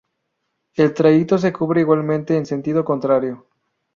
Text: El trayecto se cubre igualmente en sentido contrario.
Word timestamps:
El 0.73 0.95
trayecto 0.95 1.37
se 1.37 1.53
cubre 1.53 1.81
igualmente 1.81 2.35
en 2.35 2.47
sentido 2.47 2.83
contrario. 2.83 3.45